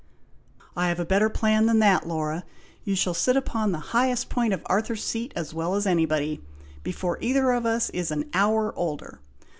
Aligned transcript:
"I 0.75 0.87
have 0.87 0.99
a 0.99 1.05
better 1.05 1.29
plan 1.29 1.67
than 1.67 1.77
that, 1.77 2.07
Laura! 2.07 2.43
you 2.83 2.95
shall 2.95 3.13
sit 3.13 3.37
upon 3.37 3.71
the 3.71 3.77
highest 3.93 4.29
point 4.29 4.51
of 4.51 4.63
Arthur's 4.65 5.03
Seat 5.03 5.31
as 5.35 5.53
well 5.53 5.75
as 5.75 5.85
anybody, 5.85 6.41
before 6.81 7.19
either 7.21 7.51
of 7.51 7.67
us 7.67 7.91
is 7.91 8.09
an 8.09 8.27
hour 8.33 8.73
older! 8.75 9.19